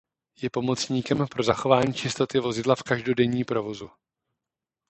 [0.41, 3.89] Je pomocníkem pro zachování čistoty vozidla v každodenní provozu.